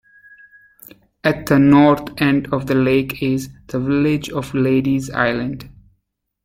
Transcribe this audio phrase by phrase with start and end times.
[1.23, 5.69] At the north end of the lake is the village of Lady's Island.